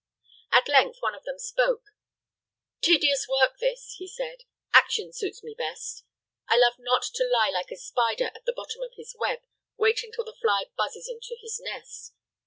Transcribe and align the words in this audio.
At 0.51 0.67
length 0.67 0.97
one 1.01 1.13
of 1.13 1.25
them 1.25 1.37
spoke, 1.37 1.83
"Tedious 2.81 3.27
work 3.29 3.59
this," 3.59 3.93
he 3.99 4.07
said. 4.07 4.45
"Action 4.73 5.13
suits 5.13 5.43
me 5.43 5.53
best. 5.55 6.05
I 6.47 6.57
love 6.57 6.73
not 6.79 7.03
to 7.13 7.23
lie 7.23 7.51
like 7.53 7.69
a 7.69 7.75
spider 7.75 8.31
at 8.33 8.45
the 8.47 8.53
bottom 8.53 8.81
of 8.81 8.93
his 8.97 9.15
web, 9.19 9.41
waiting 9.77 10.11
till 10.11 10.25
the 10.25 10.33
fly 10.33 10.71
buzzes 10.75 11.07
into 11.07 11.37
his 11.39 11.59
nest. 11.59 12.13